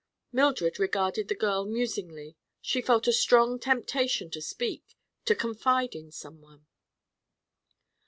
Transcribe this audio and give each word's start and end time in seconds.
Mildred 0.31 0.79
regarded 0.79 1.27
the 1.27 1.35
girl 1.35 1.63
musingly. 1.63 2.35
She 2.59 2.81
felt 2.81 3.07
a 3.07 3.13
strong 3.13 3.59
temptation 3.59 4.31
to 4.31 4.41
speak, 4.41 4.95
to 5.25 5.35
confide 5.35 5.93
in 5.93 6.11
some 6.11 6.41
one. 6.41 6.65